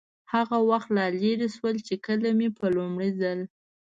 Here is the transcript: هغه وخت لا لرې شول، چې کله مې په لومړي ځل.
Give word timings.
هغه 0.33 0.57
وخت 0.69 0.89
لا 0.97 1.05
لرې 1.21 1.47
شول، 1.55 1.75
چې 1.87 1.95
کله 2.05 2.29
مې 2.37 2.49
په 2.57 2.65
لومړي 2.75 3.09
ځل. 3.19 3.39